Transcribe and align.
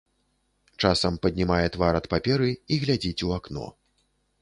Часам 0.85 1.19
паднімае 1.27 1.67
твар 1.77 2.01
ад 2.01 2.09
паперы 2.17 2.51
і 2.71 2.83
глядзіць 2.85 3.17
у 3.29 3.35
акно. 3.41 3.73